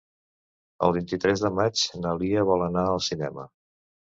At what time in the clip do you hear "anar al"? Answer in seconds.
2.71-3.07